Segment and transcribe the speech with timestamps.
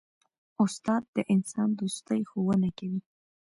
[0.63, 2.99] استاد د انسان دوستي ښوونه کوي.